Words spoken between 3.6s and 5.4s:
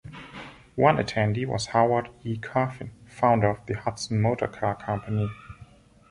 the Hudson Motor Car Company.